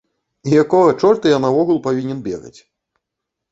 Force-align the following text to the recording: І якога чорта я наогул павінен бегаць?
І 0.47 0.55
якога 0.63 0.95
чорта 1.01 1.35
я 1.35 1.39
наогул 1.45 1.77
павінен 1.87 2.25
бегаць? 2.31 2.57